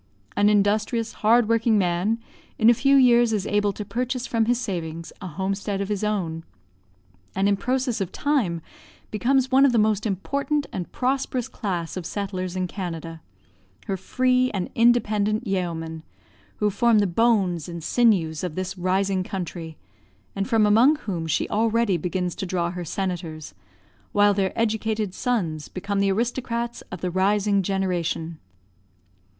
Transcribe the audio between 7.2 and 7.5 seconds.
and